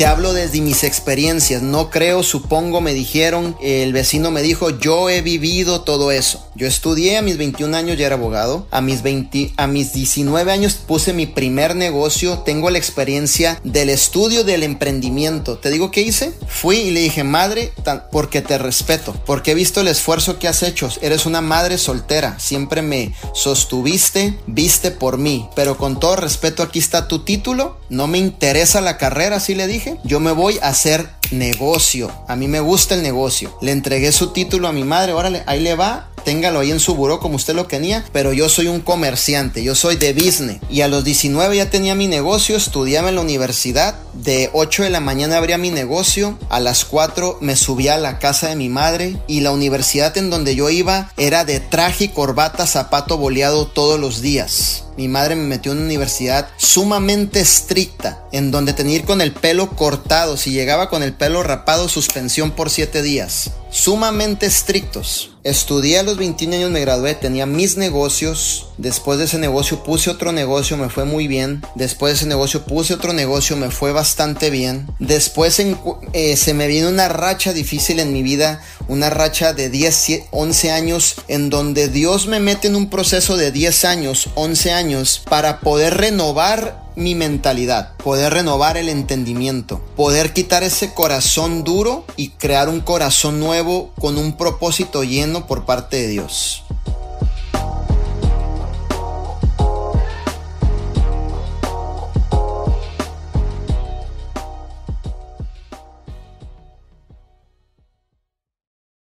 te 0.00 0.06
hablo 0.06 0.32
desde 0.32 0.62
mis 0.62 0.82
experiencias, 0.82 1.60
no 1.60 1.90
creo, 1.90 2.22
supongo, 2.22 2.80
me 2.80 2.94
dijeron, 2.94 3.54
el 3.60 3.92
vecino 3.92 4.30
me 4.30 4.40
dijo, 4.40 4.70
yo 4.70 5.10
he 5.10 5.20
vivido 5.20 5.82
todo 5.82 6.10
eso. 6.10 6.49
Yo 6.60 6.66
estudié 6.66 7.16
a 7.16 7.22
mis 7.22 7.38
21 7.38 7.74
años, 7.74 7.96
ya 7.96 8.04
era 8.04 8.16
abogado, 8.16 8.66
a 8.70 8.82
mis 8.82 9.00
20, 9.00 9.54
a 9.56 9.66
mis 9.66 9.94
19 9.94 10.52
años 10.52 10.74
puse 10.74 11.14
mi 11.14 11.24
primer 11.24 11.74
negocio, 11.74 12.40
tengo 12.40 12.68
la 12.68 12.76
experiencia 12.76 13.58
del 13.64 13.88
estudio 13.88 14.44
del 14.44 14.62
emprendimiento. 14.62 15.56
¿Te 15.56 15.70
digo 15.70 15.90
qué 15.90 16.02
hice? 16.02 16.34
Fui 16.48 16.76
y 16.76 16.90
le 16.90 17.00
dije, 17.00 17.24
madre, 17.24 17.72
porque 18.12 18.42
te 18.42 18.58
respeto, 18.58 19.14
porque 19.24 19.52
he 19.52 19.54
visto 19.54 19.80
el 19.80 19.88
esfuerzo 19.88 20.38
que 20.38 20.48
has 20.48 20.62
hecho, 20.62 20.90
eres 21.00 21.24
una 21.24 21.40
madre 21.40 21.78
soltera, 21.78 22.38
siempre 22.38 22.82
me 22.82 23.14
sostuviste, 23.32 24.38
viste 24.46 24.90
por 24.90 25.16
mí, 25.16 25.48
pero 25.56 25.78
con 25.78 25.98
todo 25.98 26.16
respeto 26.16 26.62
aquí 26.62 26.78
está 26.78 27.08
tu 27.08 27.20
título, 27.20 27.78
no 27.88 28.06
me 28.06 28.18
interesa 28.18 28.82
la 28.82 28.98
carrera, 28.98 29.36
así 29.36 29.54
le 29.54 29.66
dije, 29.66 29.96
yo 30.04 30.20
me 30.20 30.32
voy 30.32 30.58
a 30.60 30.68
hacer 30.68 31.08
negocio, 31.30 32.12
a 32.28 32.36
mí 32.36 32.48
me 32.48 32.60
gusta 32.60 32.94
el 32.94 33.02
negocio. 33.02 33.56
Le 33.60 33.72
entregué 33.72 34.12
su 34.12 34.32
título 34.32 34.68
a 34.68 34.72
mi 34.72 34.84
madre, 34.84 35.12
órale, 35.12 35.42
ahí 35.46 35.60
le 35.60 35.74
va, 35.74 36.09
téngalo 36.30 36.60
ahí 36.60 36.70
en 36.70 36.78
su 36.78 36.94
buró 36.94 37.18
como 37.18 37.34
usted 37.34 37.56
lo 37.56 37.66
tenía, 37.66 38.04
pero 38.12 38.32
yo 38.32 38.48
soy 38.48 38.68
un 38.68 38.78
comerciante, 38.78 39.64
yo 39.64 39.74
soy 39.74 39.96
de 39.96 40.12
business. 40.12 40.60
Y 40.70 40.82
a 40.82 40.86
los 40.86 41.02
19 41.02 41.56
ya 41.56 41.70
tenía 41.70 41.96
mi 41.96 42.06
negocio, 42.06 42.56
estudiaba 42.56 43.08
en 43.08 43.16
la 43.16 43.20
universidad, 43.20 43.96
de 44.14 44.48
8 44.52 44.84
de 44.84 44.90
la 44.90 45.00
mañana 45.00 45.38
abría 45.38 45.58
mi 45.58 45.70
negocio, 45.70 46.38
a 46.48 46.60
las 46.60 46.84
4 46.84 47.38
me 47.40 47.56
subía 47.56 47.94
a 47.94 47.98
la 47.98 48.20
casa 48.20 48.48
de 48.48 48.54
mi 48.54 48.68
madre 48.68 49.16
y 49.26 49.40
la 49.40 49.50
universidad 49.50 50.16
en 50.16 50.30
donde 50.30 50.54
yo 50.54 50.70
iba 50.70 51.10
era 51.16 51.44
de 51.44 51.58
traje, 51.58 52.12
corbata, 52.12 52.64
zapato 52.68 53.16
boleado 53.16 53.66
todos 53.66 53.98
los 53.98 54.20
días. 54.20 54.84
Mi 54.96 55.08
madre 55.08 55.34
me 55.34 55.44
metió 55.44 55.72
en 55.72 55.78
una 55.78 55.86
universidad 55.86 56.48
sumamente 56.56 57.40
estricta, 57.40 58.24
en 58.32 58.50
donde 58.50 58.72
tenía 58.72 58.96
ir 58.96 59.04
con 59.04 59.20
el 59.20 59.32
pelo 59.32 59.70
cortado. 59.76 60.36
Si 60.36 60.50
llegaba 60.50 60.88
con 60.88 61.02
el 61.02 61.12
pelo 61.12 61.42
rapado, 61.42 61.88
suspensión 61.88 62.50
por 62.52 62.70
7 62.70 63.02
días. 63.02 63.50
Sumamente 63.70 64.46
estrictos. 64.46 65.36
Estudié 65.44 66.00
a 66.00 66.02
los 66.02 66.16
21 66.16 66.56
años, 66.56 66.70
me 66.70 66.80
gradué, 66.80 67.14
tenía 67.14 67.46
mis 67.46 67.76
negocios. 67.76 68.69
Después 68.80 69.18
de 69.18 69.26
ese 69.26 69.36
negocio 69.38 69.84
puse 69.84 70.08
otro 70.08 70.32
negocio, 70.32 70.78
me 70.78 70.88
fue 70.88 71.04
muy 71.04 71.28
bien. 71.28 71.62
Después 71.74 72.12
de 72.12 72.16
ese 72.16 72.26
negocio 72.26 72.64
puse 72.64 72.94
otro 72.94 73.12
negocio, 73.12 73.54
me 73.54 73.70
fue 73.70 73.92
bastante 73.92 74.48
bien. 74.48 74.86
Después 74.98 75.60
eh, 75.60 76.36
se 76.38 76.54
me 76.54 76.66
vino 76.66 76.88
una 76.88 77.10
racha 77.10 77.52
difícil 77.52 78.00
en 78.00 78.14
mi 78.14 78.22
vida, 78.22 78.62
una 78.88 79.10
racha 79.10 79.52
de 79.52 79.68
10, 79.68 80.22
11 80.30 80.70
años, 80.72 81.16
en 81.28 81.50
donde 81.50 81.88
Dios 81.88 82.26
me 82.26 82.40
mete 82.40 82.68
en 82.68 82.76
un 82.76 82.88
proceso 82.88 83.36
de 83.36 83.52
10 83.52 83.84
años, 83.84 84.30
11 84.34 84.72
años, 84.72 85.20
para 85.28 85.60
poder 85.60 85.98
renovar 85.98 86.80
mi 86.96 87.14
mentalidad, 87.14 87.96
poder 87.98 88.32
renovar 88.32 88.78
el 88.78 88.88
entendimiento, 88.88 89.84
poder 89.94 90.32
quitar 90.32 90.62
ese 90.62 90.94
corazón 90.94 91.64
duro 91.64 92.06
y 92.16 92.30
crear 92.30 92.70
un 92.70 92.80
corazón 92.80 93.40
nuevo 93.40 93.92
con 94.00 94.16
un 94.16 94.38
propósito 94.38 95.04
lleno 95.04 95.46
por 95.46 95.66
parte 95.66 95.98
de 95.98 96.08
Dios. 96.08 96.64